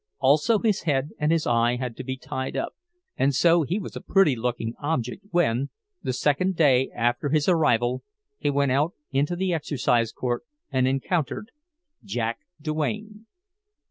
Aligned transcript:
Also 0.17 0.57
his 0.57 0.81
head 0.81 1.09
and 1.19 1.31
his 1.31 1.45
eye 1.45 1.75
had 1.75 1.95
to 1.95 2.03
be 2.03 2.17
tied 2.17 2.57
up—and 2.57 3.35
so 3.35 3.61
he 3.61 3.77
was 3.77 3.95
a 3.95 4.01
pretty 4.01 4.35
looking 4.35 4.73
object 4.81 5.23
when, 5.29 5.69
the 6.01 6.11
second 6.11 6.55
day 6.55 6.89
after 6.95 7.29
his 7.29 7.47
arrival, 7.47 8.01
he 8.39 8.49
went 8.49 8.71
out 8.71 8.93
into 9.11 9.35
the 9.35 9.53
exercise 9.53 10.11
court 10.11 10.43
and 10.71 10.87
encountered—Jack 10.87 12.39
Duane! 12.59 13.27